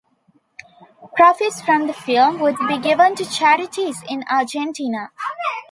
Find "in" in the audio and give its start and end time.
4.09-4.23